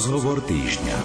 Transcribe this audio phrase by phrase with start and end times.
[0.00, 0.96] Rozhovor týždňa.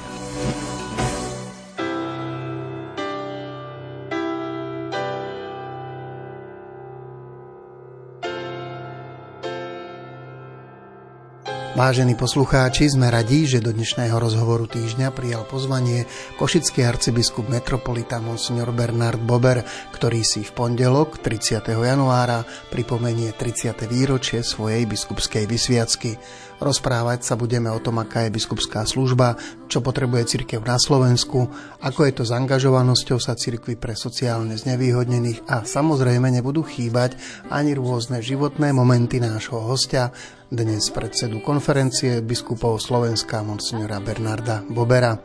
[11.76, 16.08] Vážení poslucháči, sme radí, že do dnešného rozhovoru týždňa prijal pozvanie
[16.40, 19.60] košický arcibiskup metropolita Monsignor Bernard Bober,
[19.92, 21.68] ktorý si v pondelok 30.
[21.68, 23.76] januára pripomenie 30.
[23.92, 26.16] výročie svojej biskupskej vysviacky.
[26.56, 29.36] Rozprávať sa budeme o tom, aká je biskupská služba,
[29.68, 31.52] čo potrebuje cirkev na Slovensku,
[31.84, 37.20] ako je to s angažovanosťou sa cirkvi pre sociálne znevýhodnených a samozrejme nebudú chýbať
[37.52, 40.16] ani rôzne životné momenty nášho hostia,
[40.48, 45.20] dnes predsedu konferencie biskupov Slovenska monsignora Bernarda Bobera.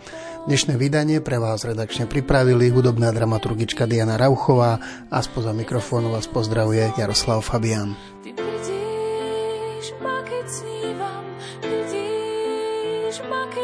[0.49, 4.80] Dnešné vydanie pre vás redakčne pripravili hudobná dramaturgička Diana Rauchová
[5.12, 7.95] a spoza mikrofónu vás pozdravuje Jaroslav Fabian.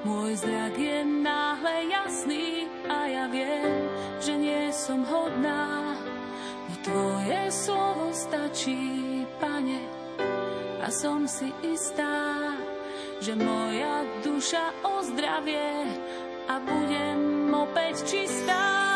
[0.00, 3.84] Môj zrak je náhle jasný a ja viem,
[4.16, 5.92] že nie som hodná.
[6.68, 8.80] No tvoje slovo stačí,
[9.36, 9.84] pane,
[10.80, 12.56] a som si istá,
[13.20, 15.84] že moja duša ozdravie
[16.48, 18.89] a budem opäť čistá.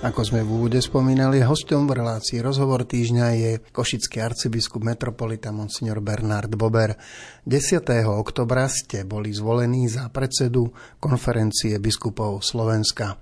[0.00, 6.48] Sme v úvode spomínali, hostom v relácii Rozhovor týždňa je košický arcibiskup metropolita Monsignor Bernard
[6.56, 6.96] Bober.
[7.44, 7.84] 10.
[8.08, 13.20] oktobra ste boli zvolení za predsedu konferencie biskupov Slovenska.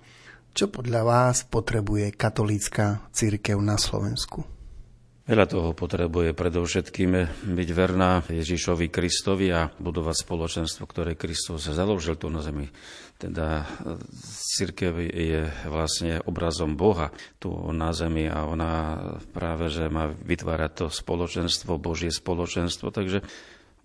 [0.55, 4.58] Čo podľa vás potrebuje katolícka církev na Slovensku?
[5.29, 7.13] Veľa toho potrebuje predovšetkým
[7.53, 12.73] byť verná Ježišovi Kristovi a budovať spoločenstvo, ktoré Kristus založil tu na zemi.
[13.21, 13.69] Teda
[14.57, 18.73] církev je vlastne obrazom Boha tu na zemi a ona
[19.37, 22.89] práve, že má vytvárať to spoločenstvo, Božie spoločenstvo.
[22.89, 23.21] Takže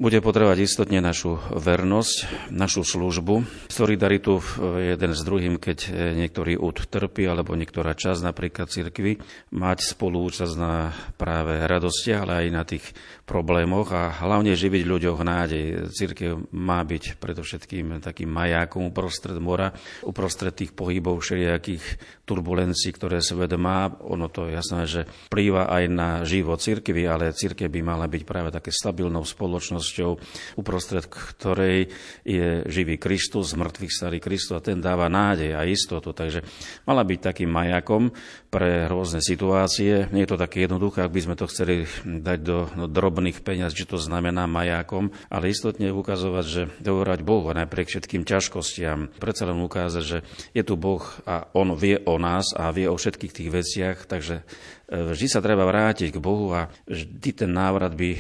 [0.04, 4.44] bude potrebovať istotne našu vernosť, našu službu, solidaritu
[4.76, 5.88] jeden s druhým, keď
[6.20, 9.24] niektorý úd trpí, alebo niektorá časť napríklad cirkvi,
[9.56, 12.84] mať spolúčasť na práve radostiach, ale aj na tých
[13.24, 15.88] problémoch a hlavne živiť ľuďoch nádej.
[15.88, 19.72] Církev má byť predovšetkým takým majákom uprostred mora,
[20.04, 21.84] uprostred tých pohybov všelijakých
[22.28, 23.88] turbulencií, ktoré svet má.
[24.04, 28.52] Ono to jasné, že plýva aj na život cirkvi, ale církev by mala byť práve
[28.52, 30.12] také stabilnou spoločnosťou,
[30.60, 31.88] uprostred ktorej
[32.28, 36.12] je živý Kristus, mŕtvych starý Kristus a ten dáva nádej a istotu.
[36.12, 36.44] Takže
[36.84, 38.12] mala byť takým majakom
[38.54, 40.06] pre rôzne situácie.
[40.14, 43.74] Nie je to také jednoduché, ak by sme to chceli dať do, do drobných peniaz,
[43.74, 49.10] či to znamená majakom, ale istotne ukazovať, že dovorať Bohu napriek všetkým ťažkostiam.
[49.18, 50.18] Predsa len ukázať, že
[50.54, 54.46] je tu Boh a On vie o nás a vie o všetkých tých veciach, takže
[54.84, 58.20] Vždy sa treba vrátiť k Bohu a vždy ten návrat by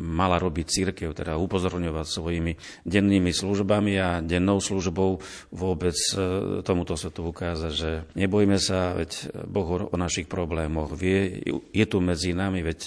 [0.00, 2.52] mala robiť církev, teda upozorňovať svojimi
[2.88, 5.20] dennými službami a dennou službou
[5.52, 11.42] vôbec e, tomuto svetu ukázať, že nebojme sa, veď Boh o našich problémoch vie,
[11.74, 12.80] je tu medzi nami, veď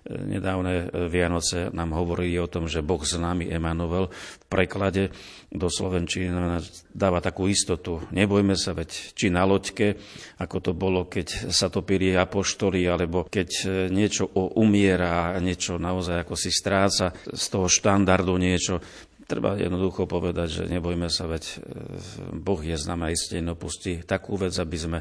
[0.00, 5.12] Nedávne Vianoce nám hovorí o tom, že Boh s nami, Emanuel, v preklade
[5.52, 6.32] do Slovenčiny
[6.88, 8.00] dáva takú istotu.
[8.08, 10.00] Nebojme sa, veď či na loďke,
[10.40, 13.48] ako to bolo, keď sa topili apoštoli, alebo keď
[13.92, 14.24] niečo
[14.56, 18.80] umiera niečo naozaj ako si stráca z toho štandardu niečo,
[19.30, 21.56] treba jednoducho povedať, že nebojme sa, veď e,
[22.34, 24.98] Boh je s nami a iste nepustí takú vec, aby sme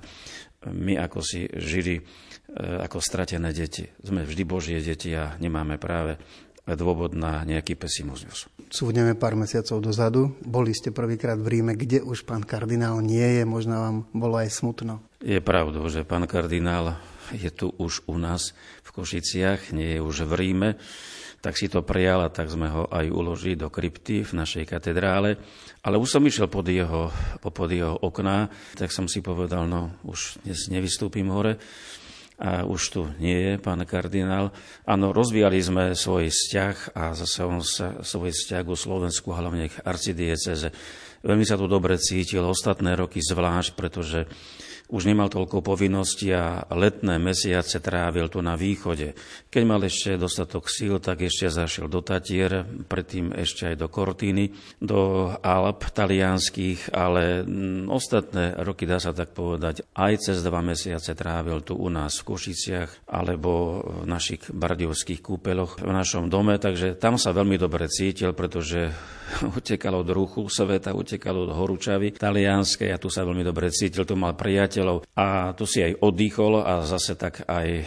[0.68, 2.04] my ako si žili
[2.50, 3.86] E, ako stratené deti.
[4.02, 6.18] Sme vždy Božie deti a nemáme práve
[6.66, 8.50] dôvod na nejaký pesimizmus.
[8.74, 10.34] Súvneme pár mesiacov dozadu.
[10.42, 14.50] Boli ste prvýkrát v Ríme, kde už pán kardinál nie je, možno vám bolo aj
[14.50, 15.02] smutno.
[15.22, 16.98] Je pravdou, že pán kardinál
[17.34, 20.70] je tu už u nás v Košiciach, nie je už v Ríme
[21.40, 25.40] tak si to prijal a tak sme ho aj uložili do krypty v našej katedrále.
[25.84, 30.44] Ale už som išiel pod jeho, pod jeho okná, tak som si povedal, no už
[30.44, 31.60] dnes nevystúpim hore,
[32.40, 34.56] a už tu nie je pán kardinál.
[34.88, 39.76] Áno, rozvíjali sme svoj vzťah a zase on sa svoj vzťah ku Slovensku, hlavne k
[39.84, 40.72] arcidieceze.
[41.20, 44.24] Veľmi sa tu dobre cítil, ostatné roky zvlášť, pretože
[44.90, 49.14] už nemal toľko povinností a letné mesiace trávil tu na východe.
[49.54, 54.50] Keď mal ešte dostatok síl, tak ešte zašiel do Tatier, predtým ešte aj do Kortíny,
[54.82, 61.14] do Alp talianských, ale mm, ostatné roky, dá sa tak povedať, aj cez dva mesiace
[61.14, 66.98] trávil tu u nás v Košiciach alebo v našich bardiovských kúpeloch v našom dome, takže
[66.98, 68.90] tam sa veľmi dobre cítil, pretože
[69.58, 74.18] utekal od ruchu sveta, utekal od horúčavy talianskej a tu sa veľmi dobre cítil, tu
[74.18, 77.86] mal priateľ priateľov a tu si aj oddychol a zase tak aj e,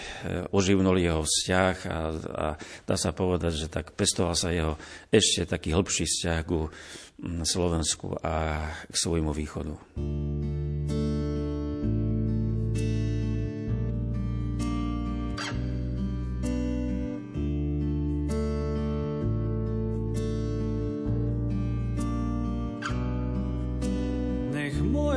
[0.53, 1.99] oživnul jeho vzťah a,
[2.29, 2.47] a
[2.85, 4.77] dá sa povedať, že tak pestoval sa jeho
[5.09, 6.69] ešte taký hĺbší vzťah ku
[7.23, 9.75] Slovensku a k svojmu východu.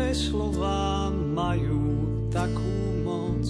[0.05, 1.81] Moje slova majú
[2.29, 3.41] takú moc.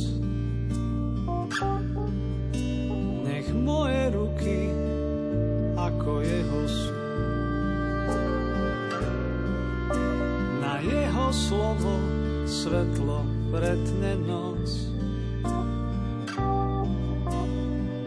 [3.28, 4.72] Nech moje ruky
[5.76, 6.96] ako jeho sú.
[10.64, 12.00] Na jeho slovo
[12.48, 14.72] svetlo pretne noc.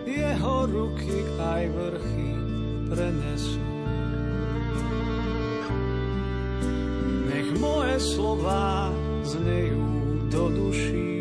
[0.08, 2.32] Jeho ruky aj vrchy
[2.88, 3.77] prenesú.
[7.58, 8.94] Moje slová
[9.26, 9.86] znejú
[10.30, 11.14] do duší.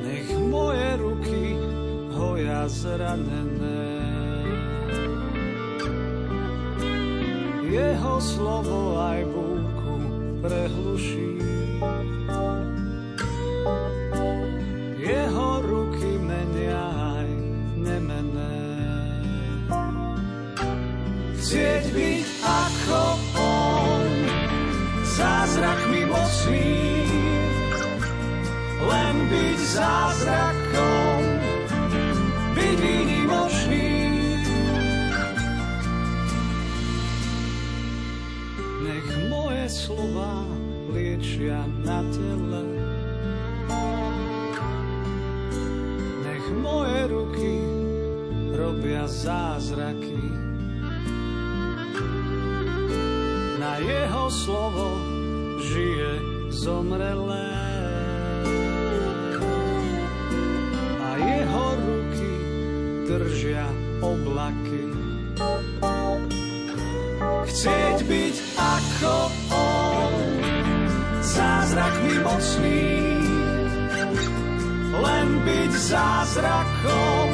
[0.00, 1.42] Nech moje ruky
[2.16, 3.92] hoja zranené.
[7.68, 9.94] Jeho slovo aj búku
[10.40, 11.55] prehluší.
[26.46, 27.02] Mocný,
[28.86, 31.22] len byť zázrakom,
[32.54, 33.90] byť výnimočný.
[38.86, 40.46] Nech moje slova
[40.94, 42.64] liečia na tele.
[46.22, 47.54] Nech moje ruky
[48.54, 50.22] robia zázraky.
[53.58, 54.95] Na jeho slovo
[56.66, 57.54] zomrelé.
[60.98, 62.34] A jeho ruky
[63.06, 63.70] držia
[64.02, 64.82] oblaky.
[67.46, 69.16] Chcieť byť ako
[69.54, 70.14] on,
[71.22, 72.84] zázrakmi mocný,
[74.90, 77.30] len byť zázrakom,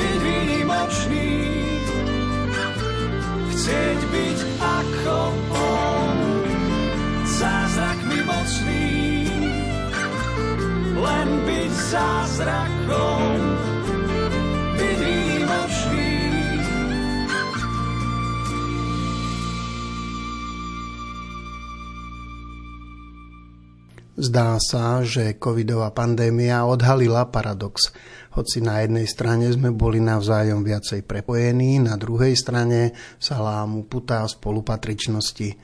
[0.00, 1.28] byť výnimočný.
[3.52, 5.18] Chcieť byť ako
[5.52, 6.01] on,
[11.02, 13.52] len byť zázrakom.
[24.22, 27.90] Zdá sa, že covidová pandémia odhalila paradox.
[28.38, 34.22] Hoci na jednej strane sme boli navzájom viacej prepojení, na druhej strane sa lámu putá
[34.22, 35.58] spolupatričnosti.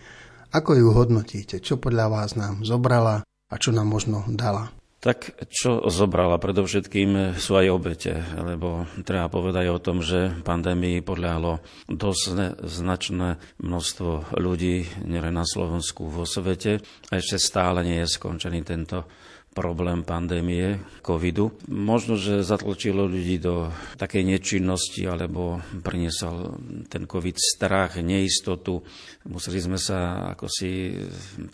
[0.51, 1.63] Ako ju hodnotíte?
[1.63, 4.78] Čo podľa vás nám zobrala a čo nám možno dala?
[4.99, 6.43] Tak čo zobrala?
[6.43, 14.35] Predovšetkým sú aj obete, lebo treba povedať o tom, že pandémii podľahlo dosť značné množstvo
[14.35, 16.83] ľudí, nielen na Slovensku, vo svete.
[17.15, 19.07] A ešte stále nie je skončený tento
[19.55, 21.55] problém pandémie covidu.
[21.71, 23.71] Možno, že zatločilo ľudí do
[24.03, 26.59] takej nečinnosti alebo priniesol
[26.91, 28.83] ten covid strach, neistotu.
[29.31, 30.91] Museli sme sa ako si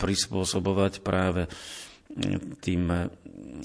[0.01, 1.45] prispôsobovať práve
[2.61, 3.09] tým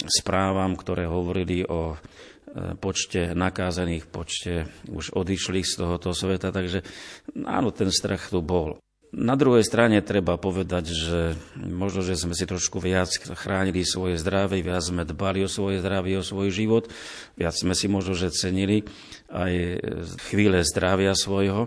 [0.07, 6.87] správam, ktoré hovorili o e, počte nakázaných, počte už odišlých z tohoto sveta, takže
[7.47, 8.79] áno, ten strach tu bol.
[9.11, 14.63] Na druhej strane treba povedať, že možno, že sme si trošku viac chránili svoje zdravie,
[14.63, 16.87] viac sme dbali o svoje zdravie, o svoj život,
[17.35, 18.87] viac sme si možno, že cenili
[19.27, 19.83] aj
[20.31, 21.67] chvíle zdravia svojho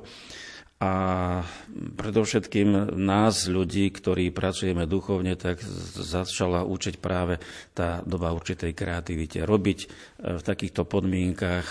[0.79, 0.91] a
[1.73, 5.59] predovšetkým nás, ľudí, ktorí pracujeme duchovne, tak
[5.97, 7.41] začala učiť práve
[7.73, 9.41] tá doba určitej kreativite.
[9.41, 9.87] Robiť e,
[10.37, 11.65] v takýchto podmienkach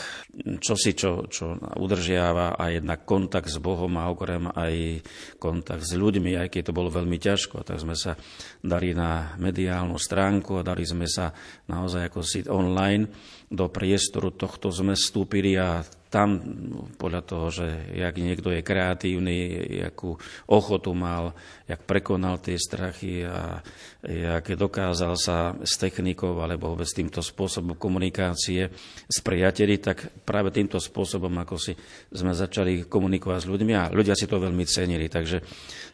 [0.59, 5.06] čosi, čo, čo udržiava a jednak kontakt s Bohom a okrem aj
[5.38, 7.62] kontakt s ľuďmi, aj keď to bolo veľmi ťažko.
[7.62, 8.18] Tak sme sa
[8.59, 11.30] dali na mediálnu stránku a dali sme sa
[11.71, 13.06] naozaj ako si online
[13.52, 16.40] do priestoru tohto sme vstúpili a tam
[16.97, 19.37] podľa toho, že jak niekto je kreatívny,
[19.92, 20.16] jakú
[20.49, 21.37] ochotu mal,
[21.68, 23.61] jak prekonal tie strachy a
[24.02, 28.72] jak dokázal sa s technikou alebo vôbec týmto spôsobom komunikácie
[29.06, 31.72] s priateli, tak práve týmto spôsobom, ako si
[32.11, 35.06] sme začali komunikovať s ľuďmi a ľudia si to veľmi cenili.
[35.06, 35.44] Takže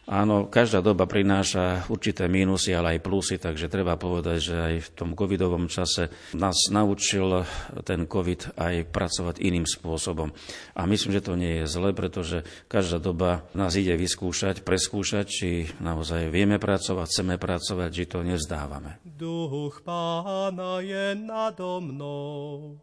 [0.09, 4.89] áno, každá doba prináša určité mínusy, ale aj plusy, takže treba povedať, že aj v
[4.95, 7.45] tom covidovom čase nás naučil
[7.85, 10.33] ten covid aj pracovať iným spôsobom.
[10.73, 15.49] A myslím, že to nie je zle, pretože každá doba nás ide vyskúšať, preskúšať, či
[15.79, 18.99] naozaj vieme pracovať, chceme pracovať, či to nevzdávame.
[19.05, 22.77] Duch pána je nado mnou,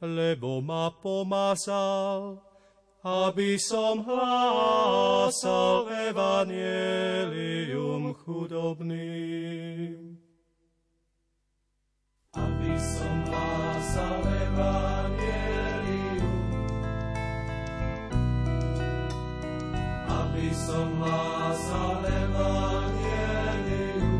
[0.00, 2.42] lebo ma pomazal,
[3.04, 10.18] aby som hlásal evanielium chudobným.
[12.36, 15.59] Aby som hlásal evanielium
[20.30, 24.14] aby som hlásal Evangelium.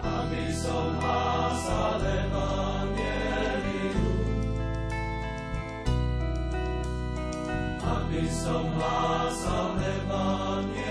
[0.00, 4.16] Aby som hlásal Evangelium.
[7.84, 10.89] Aby som hlásal Evangelium.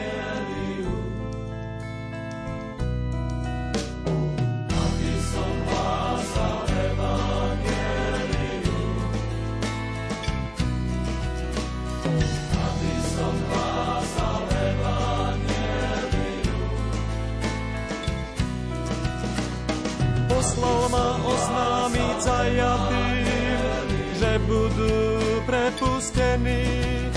[26.44, 27.12] Prepustení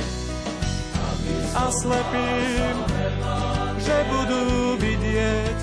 [1.55, 2.77] a slepým,
[3.79, 4.45] že budú
[4.81, 5.59] vidieť.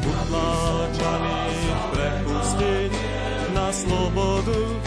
[0.00, 2.92] Utláčaných prepustiť
[3.54, 4.79] na slobodu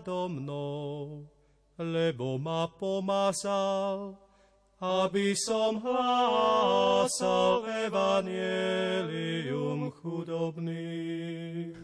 [0.00, 1.28] nado mnou,
[1.76, 4.16] lebo ma pomazal,
[4.80, 10.88] aby som hlásal evanielium chudobný.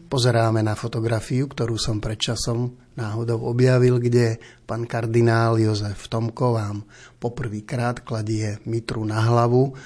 [0.09, 6.89] Pozeráme na fotografiu, ktorú som pred časom náhodou objavil, kde pán kardinál Jozef Tomko vám
[7.21, 9.77] poprvýkrát kladie mitru na hlavu.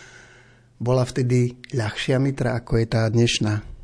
[0.79, 3.80] Bola vtedy ľahšia mitra, ako je tá dnešná?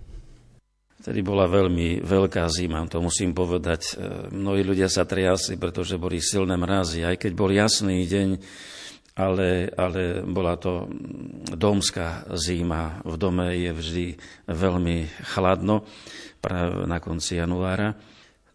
[1.07, 3.95] Vtedy bola veľmi veľká zima, to musím povedať.
[3.95, 7.07] E, mnohí ľudia sa triasli, pretože boli silné mrazy.
[7.07, 8.35] Aj keď bol jasný deň,
[9.15, 10.83] ale, ale bola to
[11.55, 12.99] domská zima.
[13.07, 14.07] V dome je vždy
[14.51, 15.87] veľmi chladno,
[16.43, 17.95] práve na konci januára.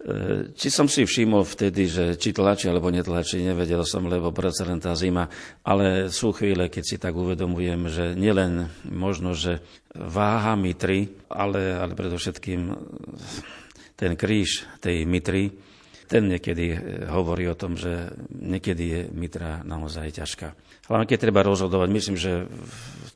[0.03, 4.67] E, či som si všimol vtedy, že či tlačí alebo netlačí, nevedel som, lebo predsa
[4.67, 5.31] len tá zima,
[5.63, 9.63] ale sú chvíle, keď si tak uvedomujem, že nielen možno, že
[9.95, 12.61] váha mitry, ale, ale predovšetkým
[13.95, 15.55] ten kríž tej mitry,
[16.11, 16.75] ten niekedy
[17.07, 20.49] hovorí o tom, že niekedy je mitra naozaj ťažká.
[20.91, 22.51] Hlavne keď treba rozhodovať, myslím, že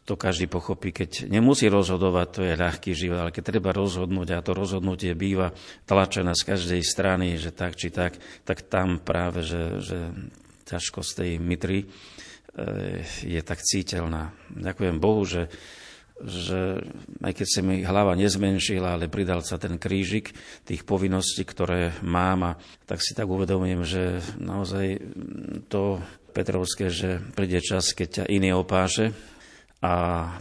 [0.07, 4.47] to každý pochopí, keď nemusí rozhodovať, to je ľahký život, ale keď treba rozhodnúť a
[4.47, 5.51] to rozhodnutie býva
[5.83, 8.15] tlačené z každej strany, že tak či tak,
[8.47, 9.99] tak tam práve, že, že
[10.71, 11.87] ťažkosť tej mitry e,
[13.27, 14.31] je tak cítelná.
[14.55, 15.51] Ďakujem Bohu, že,
[16.23, 16.87] že
[17.27, 20.31] aj keď sa mi hlava nezmenšila, ale pridal sa ten krížik
[20.63, 25.03] tých povinností, ktoré mám a tak si tak uvedomujem, že naozaj
[25.67, 25.99] to
[26.31, 29.17] Petrovské, že príde čas, keď ťa iný opáše,
[29.85, 29.93] a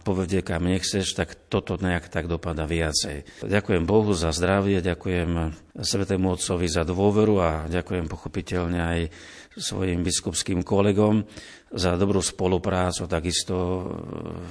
[0.07, 3.43] povedie, kam nechceš, tak toto nejak tak dopada viacej.
[3.43, 8.99] Ďakujem Bohu za zdravie, ďakujem Svetému Otcovi za dôveru a ďakujem pochopiteľne aj
[9.59, 11.27] svojim biskupským kolegom
[11.75, 13.55] za dobrú spoluprácu, takisto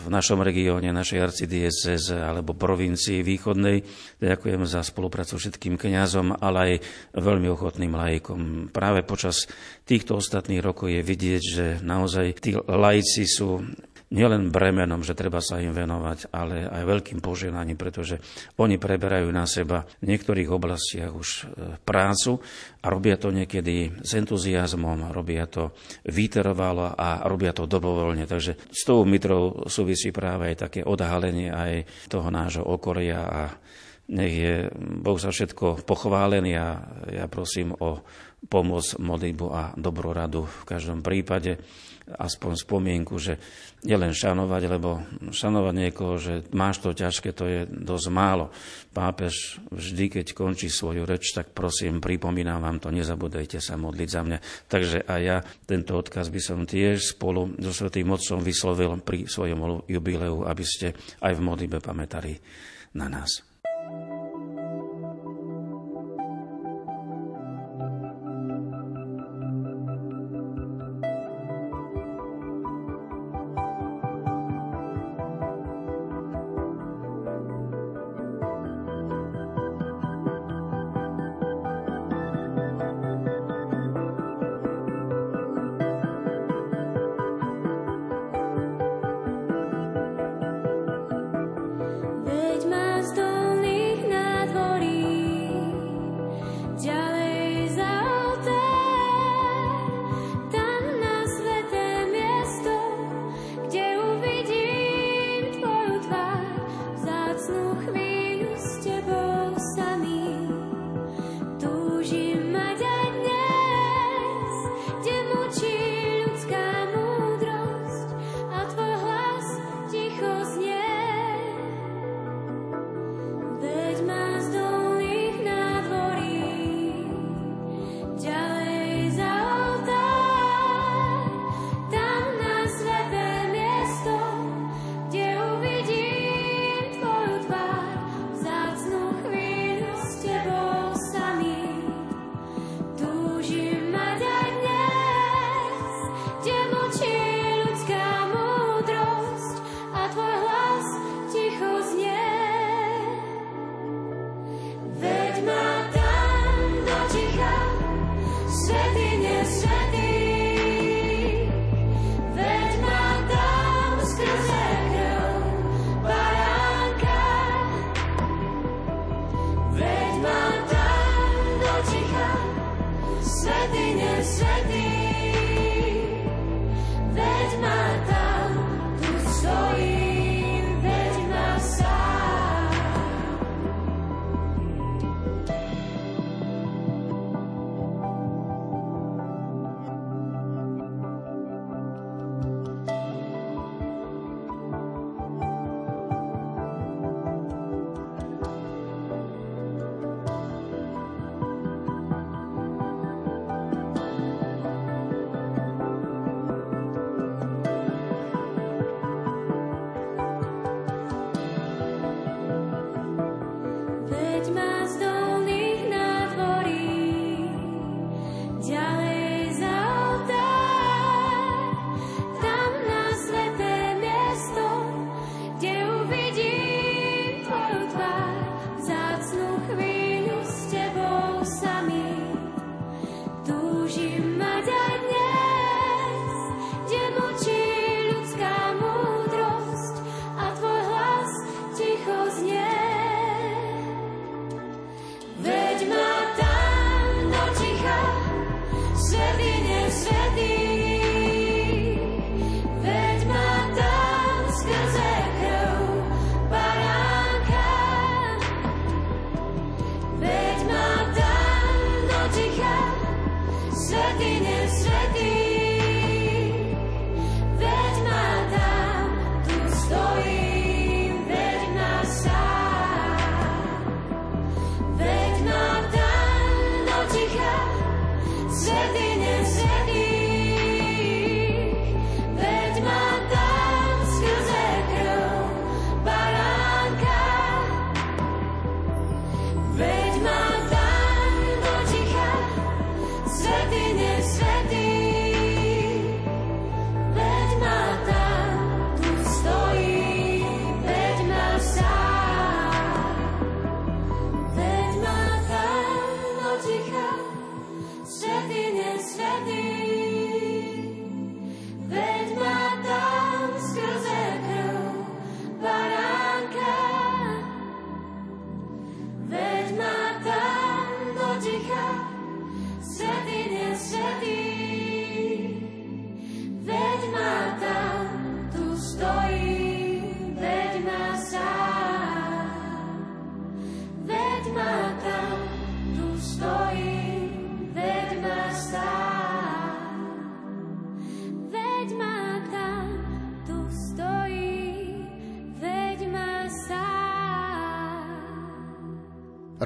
[0.05, 3.81] v našom regióne, našej arcidieceze alebo provincii východnej.
[4.20, 6.75] Ďakujem za spoluprácu všetkým kňazom, ale aj
[7.16, 8.68] veľmi ochotným lajkom.
[8.68, 9.49] Práve počas
[9.88, 13.64] týchto ostatných rokov je vidieť, že naozaj tí lajci sú
[14.14, 18.22] nielen bremenom, že treba sa im venovať, ale aj veľkým poženaním, pretože
[18.62, 21.42] oni preberajú na seba v niektorých oblastiach už e,
[21.83, 22.38] prácu
[22.79, 25.74] a robia to niekedy s entuziasmom, robia to
[26.07, 28.31] vytrvalo a robia to dobrovoľne.
[28.31, 33.42] Takže s tou mitrou súvisí práve aj také odhalenie aj toho nášho okolia a
[34.05, 34.55] nech je
[35.00, 36.66] Boh za všetko pochválený a
[37.09, 38.05] ja prosím o
[38.53, 41.57] pomoc, modlitbu a dobrú radu v každom prípade
[42.05, 43.40] aspoň spomienku, že
[43.81, 45.01] nielen šanovať, lebo
[45.33, 48.53] šanovať niekoho, že máš to ťažké, to je dosť málo.
[48.93, 54.21] Pápež vždy, keď končí svoju reč, tak prosím, pripomínam vám to, nezabudajte sa modliť za
[54.21, 54.38] mňa.
[54.69, 59.88] Takže aj ja tento odkaz by som tiež spolu so Svetým Otcom vyslovil pri svojom
[59.88, 60.93] jubileu, aby ste
[61.25, 62.37] aj v modlibe pamätali
[62.93, 63.54] na nás.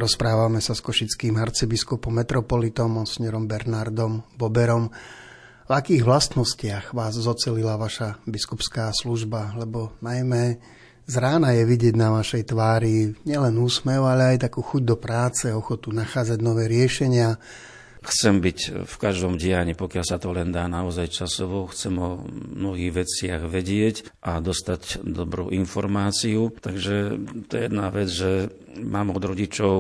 [0.08, 4.88] Rozprávame sa s košickým arcibiskupom metropolitom, monsignor Bernardom Boberom.
[5.68, 9.52] V akých vlastnostiach vás zocelila vaša biskupská služba?
[9.52, 10.56] Lebo najmä
[11.04, 15.52] z rána je vidieť na vašej tvári nielen úsmev, ale aj takú chuť do práce,
[15.52, 17.36] ochotu nachádzať nové riešenia,
[18.08, 21.68] Chcem byť v každom dianí, pokiaľ sa to len dá naozaj časovo.
[21.68, 22.24] Chcem o
[22.56, 26.48] mnohých veciach vedieť a dostať dobrú informáciu.
[26.56, 28.48] Takže to je jedna vec, že
[28.80, 29.72] mám od rodičov,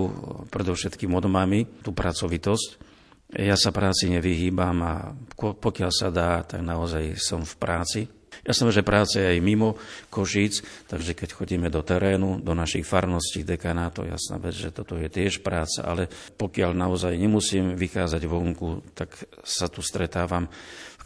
[0.52, 2.84] predovšetkým od mamy, tú pracovitosť.
[3.32, 4.94] Ja sa práci nevyhýbam a
[5.36, 8.00] pokiaľ sa dá, tak naozaj som v práci.
[8.46, 9.78] Ja som, že práca je aj mimo
[10.10, 15.08] Košíc, takže keď chodíme do terénu, do našich farností, dekanátov, jasná vec, že toto je
[15.10, 20.46] tiež práca, ale pokiaľ naozaj nemusím vychádzať vonku, tak sa tu stretávam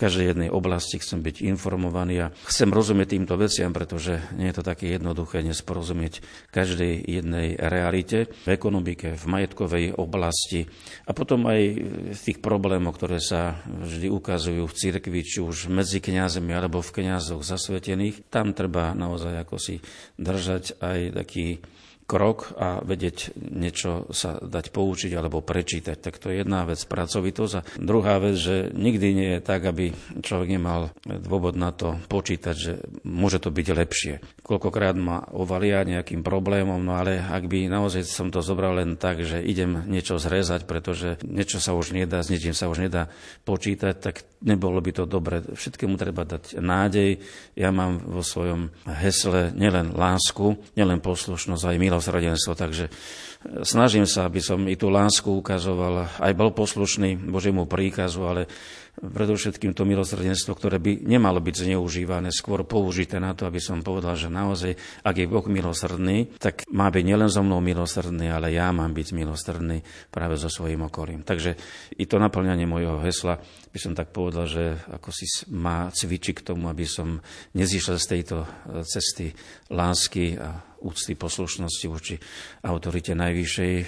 [0.03, 4.67] každej jednej oblasti chcem byť informovaný a chcem rozumieť týmto veciam, pretože nie je to
[4.67, 6.19] také jednoduché dnes porozumieť
[6.51, 10.67] každej jednej realite v ekonomike, v majetkovej oblasti
[11.07, 11.61] a potom aj
[12.19, 16.95] v tých problémoch, ktoré sa vždy ukazujú v cirkvi, či už medzi kňazmi alebo v
[16.99, 18.27] kňazoch zasvetených.
[18.27, 19.79] Tam treba naozaj ako si
[20.19, 21.63] držať aj taký
[22.13, 25.97] krok a vedieť niečo sa dať poučiť alebo prečítať.
[25.97, 27.55] Tak to je jedna vec, pracovitosť.
[27.57, 32.53] A druhá vec, že nikdy nie je tak, aby človek nemal dôvod na to počítať,
[32.53, 32.73] že
[33.09, 34.15] môže to byť lepšie.
[34.45, 39.25] Koľkokrát ma ovalia nejakým problémom, no ale ak by naozaj som to zobral len tak,
[39.25, 43.09] že idem niečo zrezať, pretože niečo sa už nedá, s niečím sa už nedá
[43.49, 45.41] počítať, tak nebolo by to dobre.
[45.41, 47.23] Všetkému treba dať nádej.
[47.55, 52.55] Ja mám vo svojom hesle nielen lásku, nielen poslušnosť, aj milosť milosrdenstvo.
[52.55, 52.89] Takže
[53.63, 58.43] snažím sa, aby som i tú lásku ukazoval, aj bol poslušný Božiemu príkazu, ale
[58.93, 64.13] predovšetkým to milosrdenstvo, ktoré by nemalo byť zneužívané, skôr použité na to, aby som povedal,
[64.21, 68.69] že naozaj, ak je Boh milosrdný, tak má byť nielen so mnou milosrdný, ale ja
[68.69, 69.81] mám byť milosrdný
[70.13, 71.25] práve so svojím okolím.
[71.25, 71.57] Takže
[71.97, 73.41] i to naplňanie mojho hesla
[73.73, 77.17] by som tak povedal, že ako si má cvičiť k tomu, aby som
[77.57, 78.49] nezišiel z tejto e,
[78.85, 79.33] cesty
[79.73, 82.19] lásky a úcty poslušnosti voči
[82.67, 83.87] autorite najvyššej e,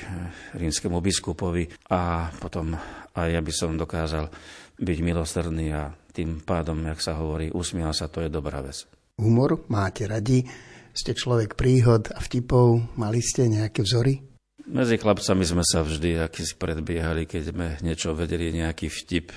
[0.57, 2.73] rímskemu biskupovi a potom
[3.13, 4.33] aj ja by som dokázal
[4.81, 8.89] byť milosrdný a tým pádom, jak sa hovorí, usmiel sa, to je dobrá vec.
[9.21, 10.49] Humor máte radi,
[10.97, 14.25] ste človek príhod a vtipov, mali ste nejaké vzory?
[14.65, 19.29] Medzi chlapcami sme sa vždy akýsi predbiehali, keď sme niečo vedeli, nejaký vtip.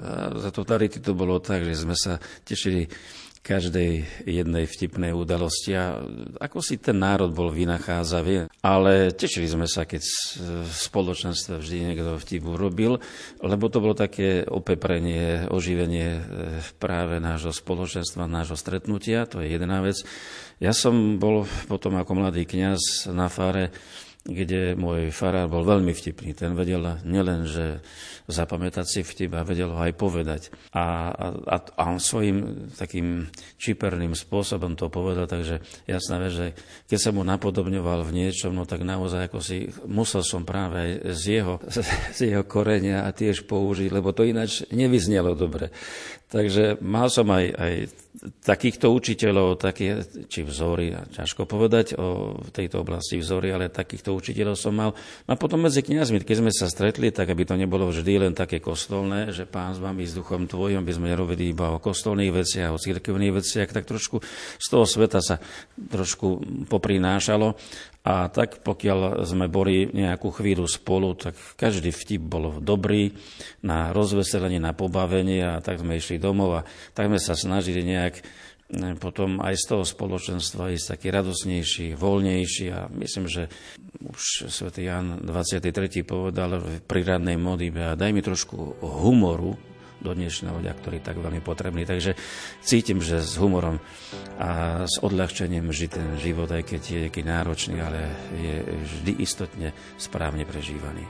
[0.00, 2.16] A za totality to bolo tak, že sme sa
[2.48, 2.88] tešili
[3.44, 6.00] každej jednej vtipnej udalosti a
[6.40, 8.48] ako si ten národ bol vynacházavý.
[8.64, 10.00] Ale tešili sme sa, keď
[10.64, 12.96] v spoločenstve vždy niekto vtip urobil,
[13.44, 16.20] lebo to bolo také opeprenie, oživenie e,
[16.80, 20.00] práve nášho spoločenstva, nášho stretnutia, to je jedna vec.
[20.56, 23.76] Ja som bol potom ako mladý kňaz na fáre
[24.24, 26.32] kde môj farár bol veľmi vtipný.
[26.32, 27.84] Ten vedel nielen, že
[28.24, 30.48] zapamätať si vtip a vedel ho aj povedať.
[30.72, 33.28] A, a, a on svojím takým
[33.60, 36.46] čiperným spôsobom to povedal, takže jasná vec, že
[36.88, 41.44] keď sa mu napodobňoval v niečom, no tak naozaj ako si musel som práve z
[41.44, 41.60] jeho,
[42.16, 45.68] z jeho korenia a tiež použiť, lebo to ináč nevyznelo dobre.
[46.34, 47.74] Takže mal som aj, aj
[48.42, 54.74] takýchto učiteľov, také, či vzory, ťažko povedať o tejto oblasti vzory, ale takýchto učiteľov som
[54.74, 54.90] mal.
[55.30, 58.58] A potom medzi kniazmi, keď sme sa stretli, tak aby to nebolo vždy len také
[58.58, 62.74] kostolné, že pán s vami, s duchom tvojom, by sme nerobili iba o kostolných veciach,
[62.74, 64.18] o cirkevných veciach, tak trošku
[64.58, 65.38] z toho sveta sa
[65.78, 67.54] trošku poprinášalo.
[68.04, 73.16] A tak pokiaľ sme boli nejakú chvíľu spolu, tak každý vtip bol dobrý
[73.64, 78.20] na rozveselenie, na pobavenie a tak sme išli domov a tak sme sa snažili nejak
[78.96, 83.52] potom aj z toho spoločenstva ísť taký radosnejší, voľnejší a myslím, že
[84.00, 86.02] už svätý Jan 23.
[86.02, 89.73] povedal pri radnej modlitbe a daj mi trošku humoru
[90.04, 91.88] do dnešného dňa, ktorý je tak veľmi potrebný.
[91.88, 92.12] Takže
[92.60, 93.80] cítim, že s humorom
[94.36, 99.72] a s odľahčením žiť ten život, aj keď je nejaký náročný, ale je vždy istotne
[99.96, 101.08] správne prežívaný.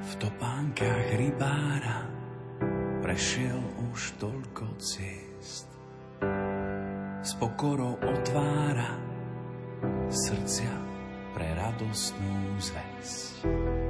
[0.00, 2.10] V topánkach rybára
[3.06, 3.62] prešiel
[3.94, 5.70] už toľko ciest
[7.20, 8.98] s pokorou otvára
[10.10, 10.72] srdcia
[11.36, 13.89] pre radostnú zväzť.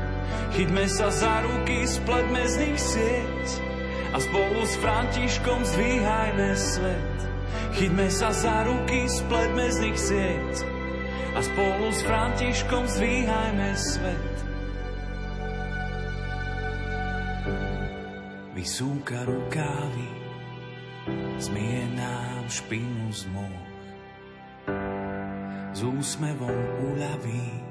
[0.51, 3.47] Chyťme sa za ruky, spletme z nich sieť
[4.11, 7.17] a spolu s Františkom zdvíhajme svet.
[7.79, 10.53] Chyťme sa za ruky, spletme z nich sieť
[11.31, 14.35] a spolu s Františkom zdvíhajme svet.
[18.51, 20.09] Vysúka rukávy,
[21.39, 23.63] zmie nám špinu z moh.
[25.71, 26.59] S úsmevom
[26.91, 27.70] uľaví,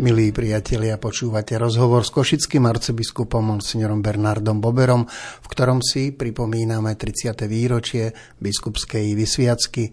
[0.00, 5.04] Milí priatelia, počúvate rozhovor s košickým arcibiskupom monsignorom Bernardom Boberom,
[5.44, 7.36] v ktorom si pripomíname 30.
[7.44, 9.92] výročie biskupskej vysviacky.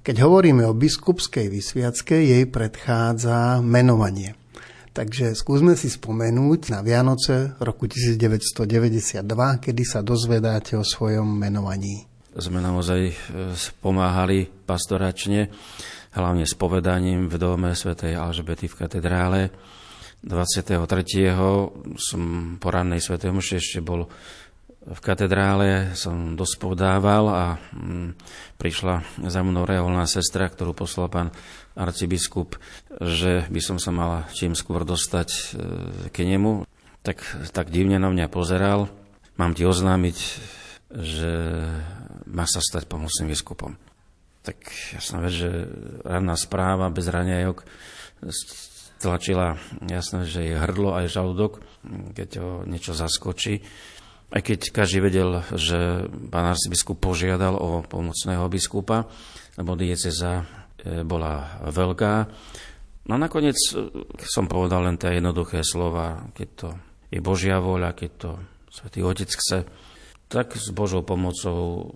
[0.00, 4.32] Keď hovoríme o biskupskej vysviacke, jej predchádza menovanie.
[4.96, 9.28] Takže skúsme si spomenúť na Vianoce roku 1992,
[9.60, 12.08] kedy sa dozvedáte o svojom menovaní.
[12.32, 13.14] Sme naozaj e,
[13.84, 15.52] pomáhali pastoračne
[16.14, 19.40] hlavne s povedaním v dome svätej Alžbety v katedrále.
[20.24, 20.80] 23.
[22.00, 22.22] som
[22.56, 24.08] po rannej svätej omši ešte bol
[24.84, 28.16] v katedrále, som dospodával a mm,
[28.60, 31.28] prišla za mnou reholná sestra, ktorú poslal pán
[31.72, 32.60] arcibiskup,
[33.00, 35.40] že by som sa mala čím skôr dostať e,
[36.12, 36.68] k nemu.
[37.04, 37.20] Tak,
[37.52, 38.92] tak divne na mňa pozeral.
[39.40, 40.16] Mám ti oznámiť,
[40.92, 41.32] že
[42.28, 43.76] má sa stať pomocným biskupom
[44.44, 44.60] tak
[44.92, 45.50] jasná vec, že
[46.04, 47.64] ranná správa bez raňajok
[49.00, 51.60] tlačila jasné, že je hrdlo aj žalúdok,
[52.16, 53.60] keď ho niečo zaskočí.
[54.32, 59.06] Aj keď každý vedel, že pán arcibiskup požiadal o pomocného biskupa,
[59.60, 60.42] lebo dieceza
[60.80, 62.12] e, bola veľká.
[63.06, 63.92] No nakoniec e,
[64.24, 66.68] som povedal len tie jednoduché slova, keď to
[67.12, 68.30] je Božia vôľa, keď to
[68.72, 69.62] Svetý Otec chce,
[70.34, 71.86] tak s Božou pomocou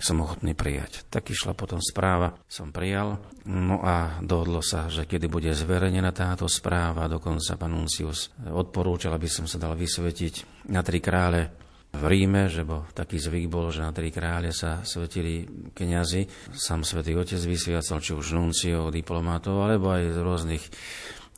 [0.00, 1.04] som ochotný prijať.
[1.12, 6.48] Tak išla potom správa, som prijal, no a dohodlo sa, že kedy bude zverejnená táto
[6.48, 11.52] správa, dokonca pán Uncius odporúčal, aby som sa dal vysvetiť na tri krále
[11.92, 15.44] v Ríme, že bo taký zvyk bol, že na tri kráľe sa svetili
[15.76, 16.24] kňazi.
[16.56, 20.64] Sam svätý Otec vysviacal, či už nuncio, diplomatov, alebo aj z rôznych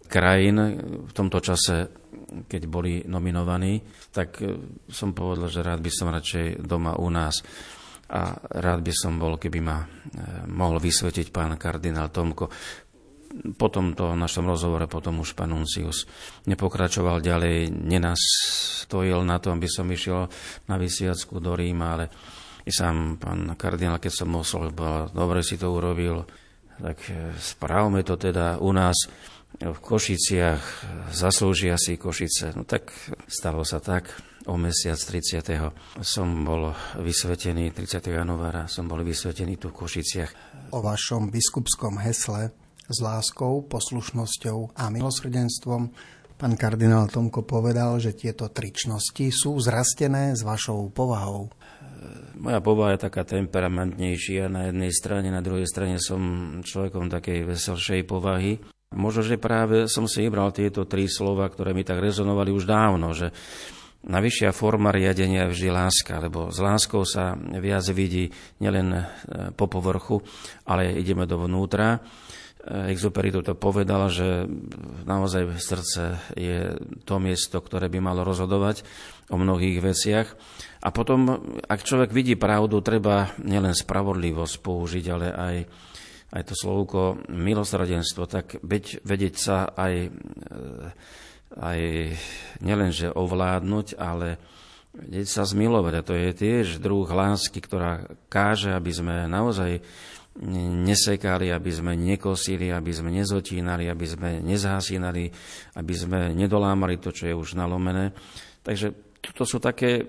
[0.07, 0.57] krajín.
[1.11, 1.91] V tomto čase,
[2.49, 4.59] keď boli nominovaní, tak e,
[4.91, 7.41] som povedal, že rád by som radšej doma u nás.
[8.11, 9.87] A rád by som bol, keby ma e,
[10.51, 12.47] mohol vysvetiť pán kardinál Tomko.
[13.59, 16.07] Po tomto našom rozhovore potom už pán Nuncius
[16.47, 20.31] nepokračoval ďalej, nenastojil na to, aby som išiel
[20.71, 22.07] na vysiacku do Ríma, ale
[22.63, 24.71] i sám pán kardinál, keď som musel,
[25.11, 26.25] dobre si to urobil,
[26.79, 28.97] tak e, správme to teda u nás
[29.61, 30.63] v Košiciach,
[31.15, 32.59] zaslúžia si Košice.
[32.59, 32.91] No tak
[33.31, 34.11] stalo sa tak,
[34.51, 35.47] o mesiac 30.
[36.03, 38.03] som bol vysvetený, 30.
[38.11, 40.31] januára som bol vysvetený tu v Košiciach.
[40.75, 42.51] O vašom biskupskom hesle
[42.85, 45.83] s láskou, poslušnosťou a milosrdenstvom.
[46.35, 51.49] Pán kardinál Tomko povedal, že tieto tričnosti sú zrastené s vašou povahou.
[52.35, 56.21] Moja povaha je taká temperamentnejšia na jednej strane, na druhej strane som
[56.61, 58.61] človekom takej veselšej povahy.
[58.95, 63.11] Možno, že práve som si vybral tieto tri slova, ktoré mi tak rezonovali už dávno,
[63.13, 63.35] že
[64.05, 68.29] Najvyššia forma riadenia je vždy láska, lebo s láskou sa viac vidí
[68.61, 69.03] nielen e,
[69.57, 70.21] po povrchu,
[70.69, 72.05] ale ideme dovnútra.
[72.65, 74.49] Exupery to povedal, že
[75.05, 76.73] naozaj srdce je
[77.05, 78.85] to miesto, ktoré by malo rozhodovať
[79.29, 80.29] o mnohých veciach.
[80.81, 85.57] A potom, ak človek vidí pravdu, treba nielen spravodlivosť použiť, ale aj,
[86.35, 90.11] aj to slovko milosrdenstvo, tak veď, vedieť sa aj,
[91.55, 91.81] aj
[92.59, 94.43] nielenže ovládnuť, ale
[94.99, 95.95] vedieť sa zmilovať.
[95.95, 99.79] A to je tiež druh lásky, ktorá káže, aby sme naozaj
[100.83, 105.31] nesekali, aby sme nekosili, aby sme nezotínali, aby sme nezhasínali,
[105.79, 108.11] aby sme nedolámali to, čo je už nalomené.
[108.67, 108.91] Takže
[109.39, 110.05] to sú také e,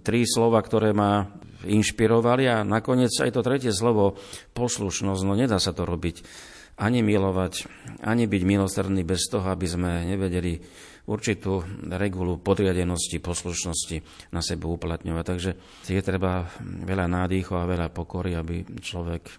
[0.00, 1.26] tri slova, ktoré ma
[1.66, 4.16] inšpirovali a nakoniec aj to tretie slovo
[4.52, 6.24] poslušnosť, no nedá sa to robiť
[6.74, 7.70] ani milovať,
[8.02, 10.58] ani byť milosrdný bez toho, aby sme nevedeli
[11.04, 13.96] určitú regulu podriadenosti, poslušnosti
[14.32, 15.24] na sebe uplatňovať.
[15.24, 15.50] Takže
[15.84, 19.32] je treba veľa nádychov a veľa pokory, aby človek e,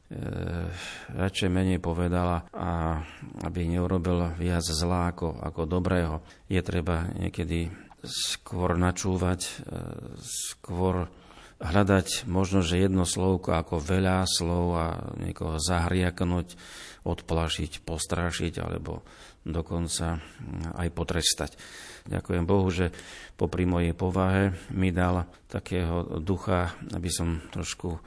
[1.17, 3.01] radšej menej povedal a
[3.49, 6.21] aby neurobil viac zlá ako, ako dobrého.
[6.45, 7.73] Je treba niekedy
[8.05, 9.51] skôr načúvať, e,
[10.21, 11.09] skôr
[11.60, 14.88] hľadať možno, že jedno slovko ako veľa slov a
[15.20, 16.60] niekoho zahriaknúť,
[17.06, 19.06] odplašiť, postrašiť alebo
[19.45, 20.20] dokonca
[20.74, 21.56] aj potrestať.
[22.10, 22.89] Ďakujem Bohu, že
[23.38, 27.99] popri mojej povahe mi dal takého ducha, aby som trošku e,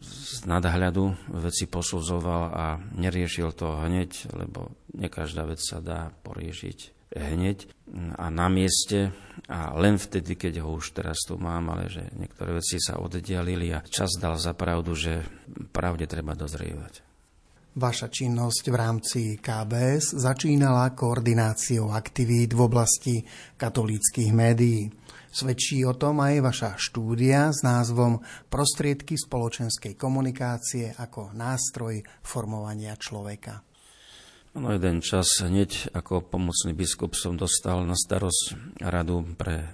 [0.00, 7.01] z nadhľadu veci posudzoval a neriešil to hneď, lebo nie každá vec sa dá poriešiť
[7.12, 7.68] hneď
[8.16, 9.12] a na mieste
[9.48, 13.72] a len vtedy, keď ho už teraz tu mám, ale že niektoré veci sa oddialili
[13.72, 15.24] a čas dal za pravdu, že
[15.72, 17.04] pravde treba dozrievať.
[17.72, 23.24] Vaša činnosť v rámci KBS začínala koordináciou aktivít v oblasti
[23.56, 24.92] katolíckých médií.
[25.32, 28.20] Svedčí o tom aj vaša štúdia s názvom
[28.52, 33.71] Prostriedky spoločenskej komunikácie ako nástroj formovania človeka.
[34.52, 39.64] No jeden čas hneď ako pomocný biskup som dostal na starosť radu pre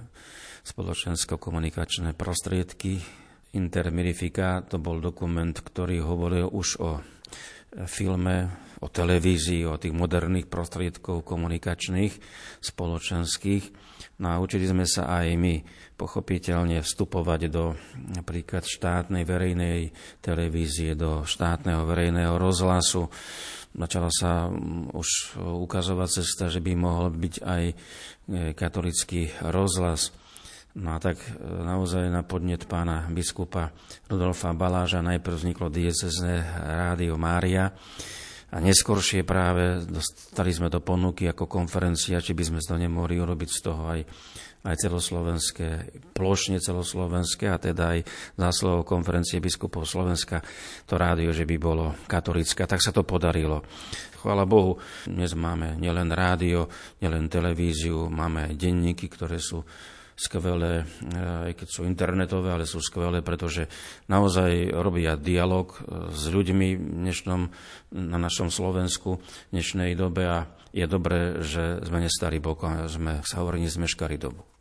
[0.63, 3.03] spoločensko-komunikačné prostriedky.
[3.59, 7.03] Intermirifika to bol dokument, ktorý hovoril už o
[7.91, 12.15] filme, o televízii, o tých moderných prostriedkov komunikačných,
[12.63, 13.65] spoločenských.
[14.23, 15.55] No a učili sme sa aj my
[15.99, 17.75] pochopiteľne vstupovať do
[18.15, 19.91] napríklad štátnej verejnej
[20.23, 23.11] televízie, do štátneho verejného rozhlasu.
[23.77, 27.75] Začala sa mm, už ukazovať cesta, že by mohol byť aj e,
[28.57, 30.15] katolický rozhlas.
[30.79, 33.75] No a tak e, naozaj na podnet pána biskupa
[34.09, 37.75] Rudolfa Baláža najprv vzniklo diecezne rádio Mária
[38.49, 43.51] a neskôršie práve dostali sme do ponuky ako konferencia, či by sme to nemohli urobiť
[43.53, 44.01] z toho aj,
[44.67, 45.69] aj celoslovenské,
[46.13, 48.01] plošne celoslovenské a teda aj
[48.35, 50.43] záslovo konferencie biskupov Slovenska
[50.85, 52.67] to rádio, že by bolo katolické.
[52.67, 53.63] Tak sa to podarilo.
[54.19, 56.67] Chvála Bohu, dnes máme nielen rádio,
[56.99, 59.63] nielen televíziu, máme aj denníky, ktoré sú
[60.19, 63.71] skvelé, eh, aj keď sú internetové, ale sú skvelé, pretože
[64.11, 67.41] naozaj robia dialog eh, s ľuďmi v dnešnom,
[67.95, 73.41] na našom Slovensku v dnešnej dobe a je dobré, že sme nestali bokom, sme sa
[73.41, 74.58] hovorí, nezmeškali dobu.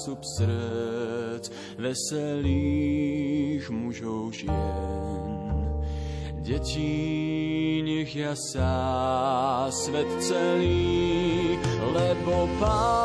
[0.00, 5.60] Zásup srdc veselých mužov žien.
[6.40, 11.60] Deti, nech sa svet celý,
[11.92, 12.99] lebo Pán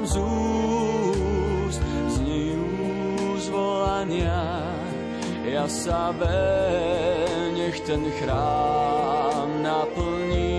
[0.00, 4.64] nám z úst znijú zvolania.
[5.44, 6.08] Ja sa
[7.52, 10.56] nech ten chrám naplní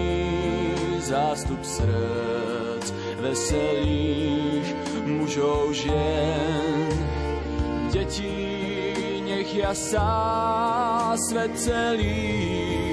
[1.01, 2.85] zástup srdc
[3.17, 4.67] veselých
[5.09, 6.93] mužov žien.
[7.89, 12.90] Deti, nech sa svet celý,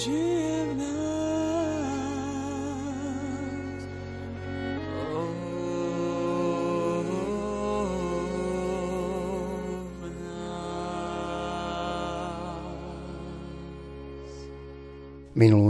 [0.00, 0.16] Minulú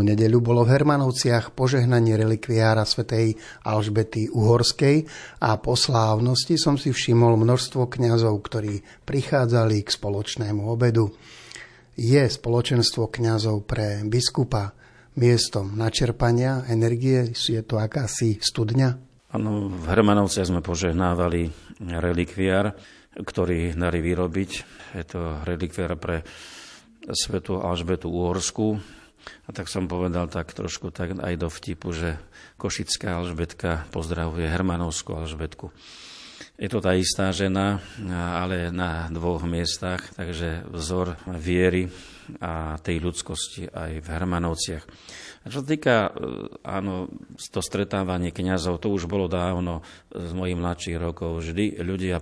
[0.07, 3.35] nedeľu bolo v Hermanovciach požehnanie relikviára svätej
[3.67, 5.11] Alžbety Uhorskej
[5.43, 11.11] a po slávnosti som si všimol množstvo kňazov, ktorí prichádzali k spoločnému obedu.
[11.99, 14.75] Je spoločenstvo kňazov pre biskupa
[15.19, 17.35] miestom načerpania energie?
[17.35, 18.97] Je to akási studňa?
[19.31, 22.75] Áno, v Hermanovciach sme požehnávali relikviár,
[23.15, 24.51] ktorý dali vyrobiť.
[24.99, 26.27] Je to relikviár pre
[27.11, 28.79] svetu Alžbetu Uhorsku,
[29.21, 32.17] a tak som povedal tak trošku tak aj do vtipu, že
[32.57, 35.73] Košická Alžbetka pozdravuje Hermanovskú Alžbetku.
[36.61, 37.81] Je to tá istá žena,
[38.13, 41.89] ale na dvoch miestach, takže vzor viery
[42.39, 44.85] a tej ľudskosti aj v Hermanovciach.
[45.41, 47.09] A čo týka, e, áno,
[47.51, 49.81] to stretávanie kňazov, to už bolo dávno
[50.13, 51.41] z mojich mladších rokov.
[51.41, 52.21] Vždy ľudia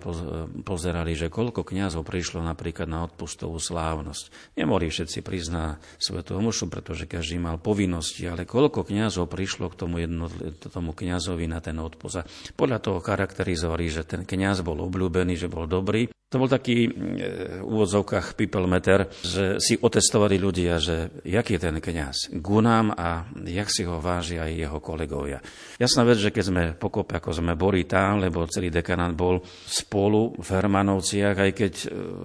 [0.63, 4.55] pozerali, že koľko kňazov prišlo napríklad na odpustovú slávnosť.
[4.55, 10.01] Nemohli všetci na Svetu Mušu, pretože každý mal povinnosti, ale koľko kňazov prišlo k tomu,
[10.07, 10.31] jedno,
[10.71, 12.23] tomu kňazovi na ten odpust.
[12.55, 17.64] Podľa toho charakterizovali, že ten kňaz bol obľúbený, že bol dobrý to bol taký v
[17.64, 23.85] úvodzovkách meter, že si otestovali ľudia, že jak je ten kňaz gunám a jak si
[23.85, 25.41] ho vážia aj jeho kolegovia.
[25.81, 30.37] Jasná vec, že keď sme pokope, ako sme boli tam, lebo celý dekanát bol spolu
[30.37, 31.72] v Hermanovciach, aj keď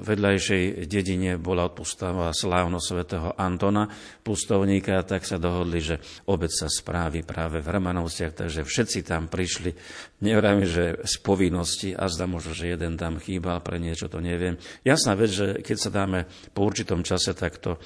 [0.03, 3.89] v vedľajšej dedine bola odpustová slávnosť svätého Antona,
[4.21, 5.97] pustovníka, tak sa dohodli, že
[6.29, 9.73] obec sa správi práve v Hermanovciach, takže všetci tam prišli.
[10.21, 14.17] Nevrajme, že z povinnosti, a zda možno, že jeden tam chýbal pre nie niečo, to
[14.17, 14.57] neviem.
[14.81, 17.77] Jasná vec, že keď sa dáme po určitom čase takto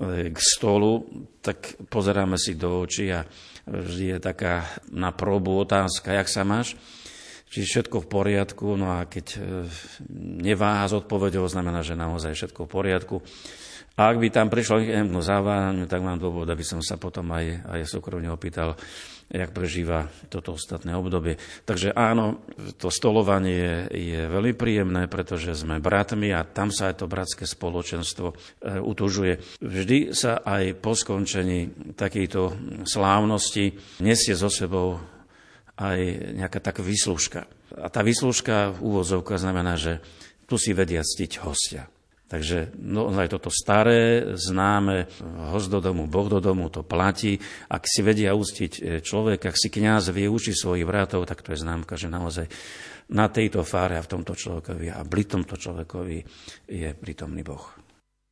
[0.00, 1.04] e, k stolu,
[1.44, 3.28] tak pozeráme si do očí a
[3.68, 6.80] vždy je taká na probu otázka, jak sa máš?
[7.50, 9.38] Či všetko v poriadku, no a keď e,
[10.40, 13.16] neváha s odpovedou, znamená, že naozaj všetko v poriadku.
[14.00, 17.28] A ak by tam prišlo k nejakému závaniu, tak mám dôvod, aby som sa potom
[17.36, 18.72] aj, aj súkromne opýtal,
[19.30, 21.38] jak prežíva toto ostatné obdobie.
[21.62, 22.42] Takže áno,
[22.82, 28.26] to stolovanie je, veľmi príjemné, pretože sme bratmi a tam sa aj to bratské spoločenstvo
[28.30, 28.34] e,
[28.82, 29.62] utužuje.
[29.62, 32.42] Vždy sa aj po skončení takejto
[32.82, 34.98] slávnosti nesie so sebou
[35.78, 35.98] aj
[36.36, 37.46] nejaká taká výslužka.
[37.78, 40.02] A tá výslužka úvozovka znamená, že
[40.50, 41.86] tu si vedia ctiť hostia.
[42.30, 45.10] Takže no, aj toto staré, známe,
[45.50, 47.42] host do domu, boh do domu, to platí.
[47.66, 51.50] Ak si vedia ústiť e, človek, ak si kňaz vie učiť svojich bratov, tak to
[51.50, 52.46] je známka, že naozaj
[53.10, 56.18] na tejto fáre a v tomto človekovi a pri tomto človekovi
[56.70, 57.89] je prítomný Boh.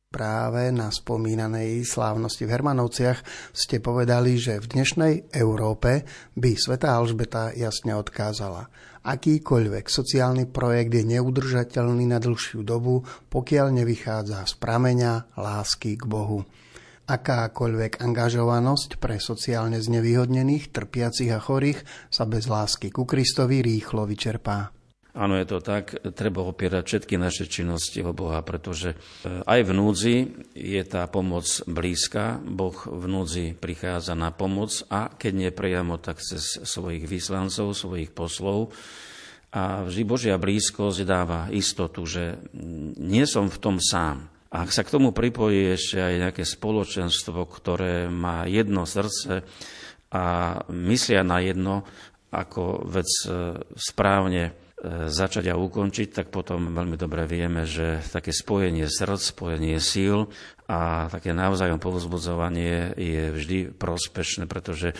[0.09, 3.21] Práve na spomínanej slávnosti v Hermanovciach
[3.53, 6.01] ste povedali, že v dnešnej Európe
[6.33, 8.73] by Sveta Alžbeta jasne odkázala.
[9.05, 16.41] Akýkoľvek sociálny projekt je neudržateľný na dlhšiu dobu, pokiaľ nevychádza z prameňa lásky k Bohu.
[17.05, 24.78] Akákoľvek angažovanosť pre sociálne znevýhodnených, trpiacich a chorých sa bez lásky ku Kristovi rýchlo vyčerpá.
[25.19, 25.99] Áno, je to tak.
[26.15, 30.17] Treba opierať všetky naše činnosti o Boha, pretože eh, aj v núdzi
[30.55, 32.39] je tá pomoc blízka.
[32.39, 38.15] Boh v núdzi prichádza na pomoc a keď nie priamo, tak cez svojich vyslancov, svojich
[38.15, 38.71] poslov.
[39.51, 42.39] A vždy Božia blízkosť dáva istotu, že
[42.95, 44.23] nie som v tom sám.
[44.55, 49.43] Ak sa k tomu pripojí ešte aj nejaké spoločenstvo, ktoré má jedno srdce
[50.15, 50.25] a
[50.71, 51.83] myslia na jedno,
[52.31, 58.87] ako vec eh, správne začať a ukončiť, tak potom veľmi dobre vieme, že také spojenie
[58.87, 60.31] srdc, spojenie síl
[60.71, 64.95] a také navzájom povzbudzovanie je vždy prospešné, pretože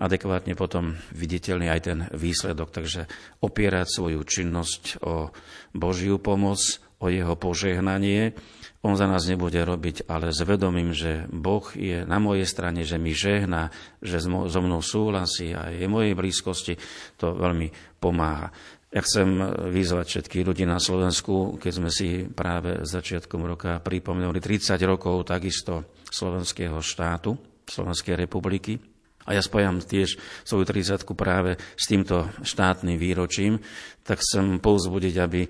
[0.00, 2.72] adekvátne potom viditeľný aj ten výsledok.
[2.72, 3.04] Takže
[3.44, 5.36] opierať svoju činnosť o
[5.76, 8.32] Božiu pomoc, o jeho požehnanie,
[8.80, 12.96] on za nás nebude robiť, ale s vedomím, že Boh je na mojej strane, že
[12.96, 13.68] mi žehná,
[14.00, 16.80] že so mnou súhlasí a je mojej blízkosti,
[17.20, 17.68] to veľmi
[18.00, 18.48] pomáha.
[18.90, 19.38] Ja chcem
[19.70, 25.94] vyzvať všetkých ľudí na Slovensku, keď sme si práve začiatkom roka pripomenuli 30 rokov takisto
[26.10, 27.38] slovenského štátu,
[27.70, 28.82] Slovenskej republiky.
[29.30, 33.62] A ja spojam tiež svoju 30 práve s týmto štátnym výročím,
[34.02, 35.46] tak chcem povzbudiť, aby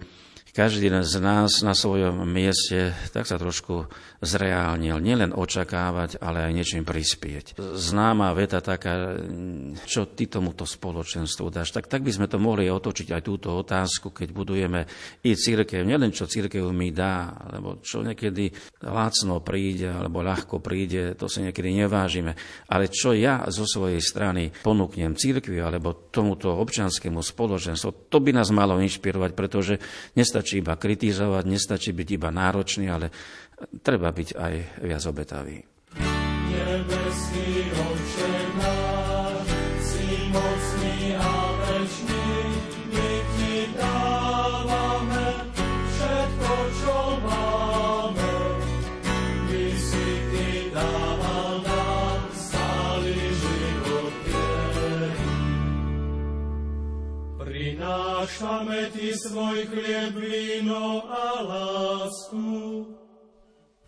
[0.53, 3.91] každý z nás na svojom mieste tak sa trošku
[4.21, 5.01] zreálnil.
[5.01, 7.57] Nielen očakávať, ale aj niečím prispieť.
[7.57, 9.17] Známa veta taká,
[9.89, 14.13] čo ty tomuto spoločenstvu dáš, tak, tak by sme to mohli otočiť aj túto otázku,
[14.13, 14.81] keď budujeme
[15.25, 15.83] i církev.
[15.89, 18.53] Nielen čo církev mi dá, alebo čo niekedy
[18.85, 22.37] lácno príde, alebo ľahko príde, to si niekedy nevážime.
[22.69, 28.53] Ale čo ja zo svojej strany ponúknem církvi alebo tomuto občianskému spoločenstvu, to by nás
[28.53, 29.75] malo inšpirovať, pretože
[30.13, 33.13] nestačí nestačí iba kritizovať, nestačí byť iba náročný, ale
[33.85, 34.55] treba byť aj
[34.89, 35.61] viac obetavý.
[36.49, 38.90] Nebeský oče náš,
[58.21, 62.85] Prinášame ti svoj chlieb, víno a lásku.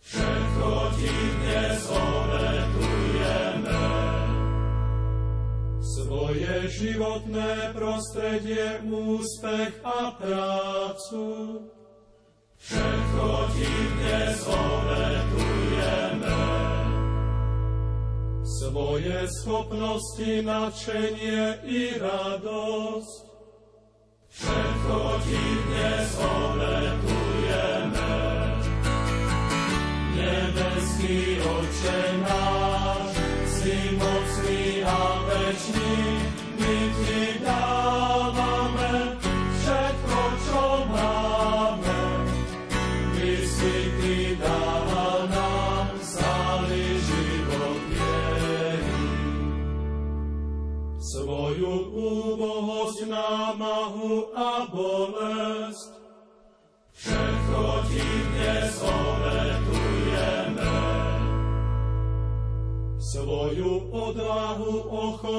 [0.01, 3.85] Všetko ti dnes obetujeme.
[5.85, 11.25] Svoje životné prostredie, úspech a prácu.
[12.57, 13.69] Všetko ti
[14.01, 16.41] dnes obetujeme.
[18.49, 23.32] Svoje schopnosti, nadšenie i radosť
[24.33, 26.02] Všetko ti dnes obetujeme.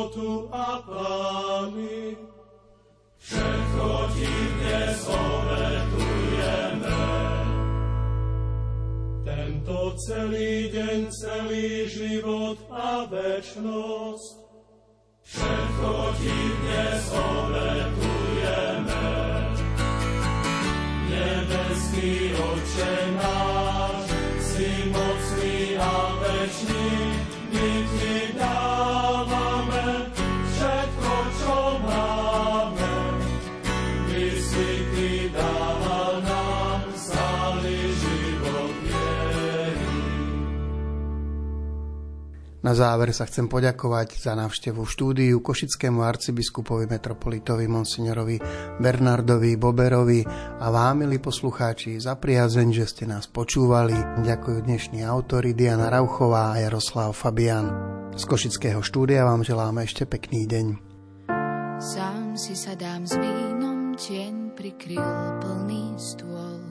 [0.03, 2.17] Ochotu a plány.
[3.23, 4.27] Všetko ti
[4.59, 7.03] dnes obetujeme.
[9.23, 14.43] Tento celý deň, celý život a večnosť.
[15.23, 17.92] Všetko ti dnes obetujeme.
[42.63, 48.39] Na záver sa chcem poďakovať za návštevu štúdiu košickému arcibiskupovi metropolitovi monsignorovi
[48.79, 50.23] Bernardovi Boberovi
[50.63, 53.91] a vám, milí poslucháči, za priazeň, že ste nás počúvali.
[54.23, 57.67] Ďakujú dnešní autori Diana Rauchová a Jaroslav Fabian.
[58.15, 60.67] Z košického štúdia vám želáme ešte pekný deň.
[61.83, 65.03] Sám si sadám s vínom, tieň prikryl
[65.43, 66.63] plný stôl.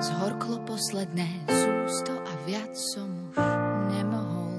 [0.00, 3.36] Zhorklo posledné sústo a viac som už
[3.92, 4.56] nemohol.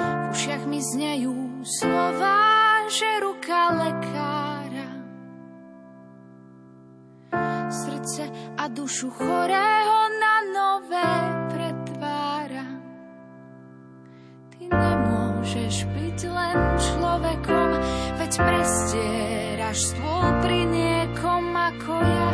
[0.00, 2.40] V ušiach mi znejú slova,
[2.88, 4.88] že ruka lekára
[7.68, 8.24] srdce
[8.56, 11.12] a dušu chorého na nové
[11.52, 12.64] pretvára.
[14.48, 17.68] Ty nemôžeš byť len človekom,
[18.16, 22.33] veď prestieraš stôl pri niekom ako ja,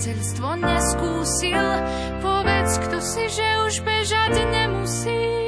[0.00, 1.66] priateľstvo neskúsil.
[2.24, 5.39] Povedz, kto si, že už bežať nemusí.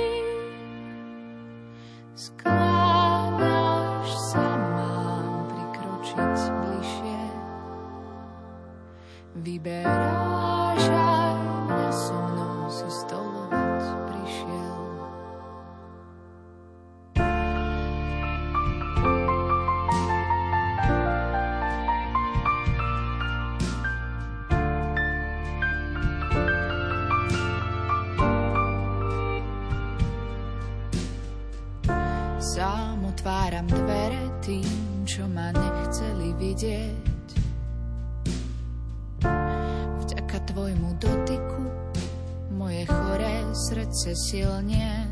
[43.83, 45.11] Srdce silnie.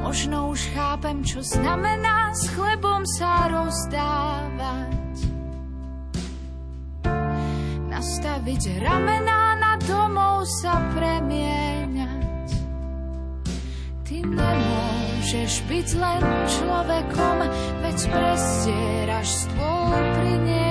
[0.00, 5.12] Možno už chápem, čo znamená s chlebom sa rozdávať.
[7.92, 12.48] Nastaviť ramená na domov sa premieňať.
[14.08, 17.36] Ty nemôžeš byť len človekom,
[17.84, 20.65] veď prestieraš stôl pri niekom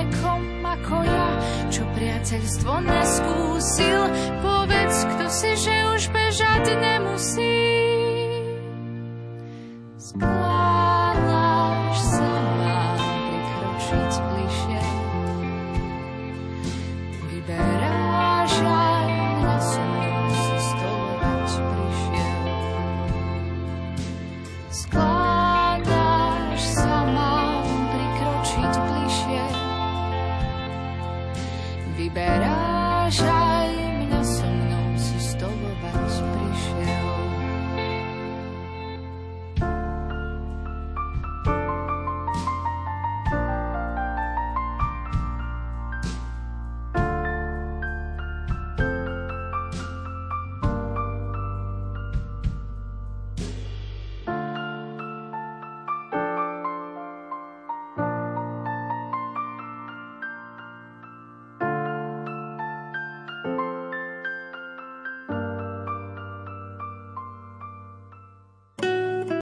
[0.76, 1.28] ako ja,
[1.72, 4.02] čo priateľstvo neskúsil.
[4.44, 7.56] Povedz, kto si, že už bežať nemusí.
[9.96, 10.55] Skla